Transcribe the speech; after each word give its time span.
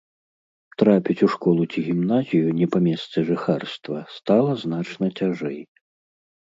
Трапіць 0.81 1.23
у 1.27 1.29
школу 1.33 1.67
ці 1.73 1.83
гімназію 1.89 2.57
не 2.61 2.67
па 2.77 2.83
месцы 2.87 3.17
жыхарства 3.29 4.03
стала 4.17 4.59
значна 4.65 5.15
цяжэй. 5.19 5.61